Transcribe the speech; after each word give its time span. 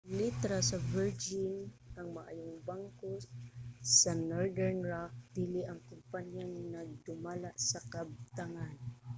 gipalit 0.07 0.39
ra 0.51 0.59
sa 0.69 0.77
virgin 0.93 1.53
ang 1.99 2.07
'maayong 2.15 2.55
bangko' 2.69 3.19
sa 3.99 4.11
northern 4.31 4.79
rock 4.91 5.13
dili 5.37 5.61
ang 5.65 5.79
kompanyang 5.89 6.53
nagdumala 6.75 7.49
sa 7.69 7.79
kabtangan 7.93 8.77